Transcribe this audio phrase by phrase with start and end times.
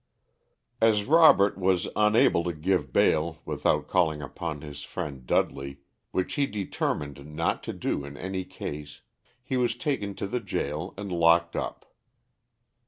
[0.81, 6.47] _As Robert was unable to give bail without calling upon his friend Dudley, which he
[6.47, 9.01] determined not to do in any case,
[9.43, 11.85] he was taken to the jail and locked up.